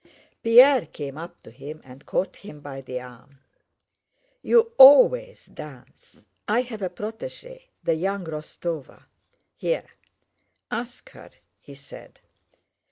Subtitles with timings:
[0.41, 3.37] Pierre came up to him and caught him by the arm.
[4.41, 6.25] "You always dance.
[6.47, 9.03] I have a protégée, the young Rostóva,
[9.55, 9.85] here.
[10.71, 11.29] Ask her,"
[11.59, 12.19] he said.